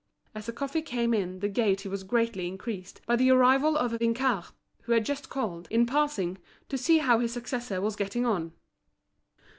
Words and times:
As 0.33 0.47
the 0.47 0.51
coffee 0.51 0.81
came 0.81 1.13
in 1.13 1.41
the 1.41 1.47
gaiety 1.47 1.87
was 1.87 2.03
greatly 2.03 2.47
increased 2.47 3.01
by 3.05 3.15
the 3.15 3.29
arrival 3.29 3.77
of 3.77 3.91
Vinçard, 3.91 4.51
who 4.81 4.93
had 4.93 5.05
just 5.05 5.29
called, 5.29 5.67
in 5.69 5.85
passing, 5.85 6.39
to 6.69 6.77
see 6.79 6.97
how 6.97 7.19
his 7.19 7.31
successor 7.31 7.79
was 7.81 7.95
getting 7.95 8.25
on. 8.25 8.51